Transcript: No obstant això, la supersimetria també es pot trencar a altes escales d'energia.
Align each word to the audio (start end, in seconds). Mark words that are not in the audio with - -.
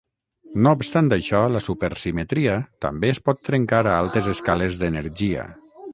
No 0.67 0.71
obstant 0.77 1.11
això, 1.17 1.41
la 1.57 1.61
supersimetria 1.65 2.57
també 2.87 3.11
es 3.17 3.23
pot 3.29 3.45
trencar 3.51 3.83
a 3.85 3.95
altes 3.99 4.31
escales 4.37 4.81
d'energia. 4.85 5.47